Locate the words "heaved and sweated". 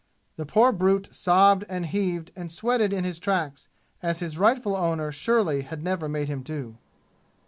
1.85-2.91